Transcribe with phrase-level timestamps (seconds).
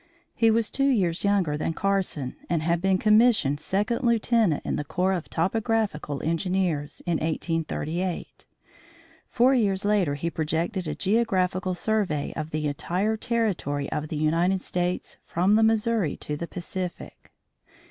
[0.33, 4.83] He was two years younger than Carson and had been commissioned Second Lieutenant in the
[4.83, 8.45] Corps of Topographical Engineers, in 1838.
[9.29, 14.61] Four years later he projected a geographical survey of the entire territory of the United
[14.61, 17.31] States from the Missouri River to the Pacific.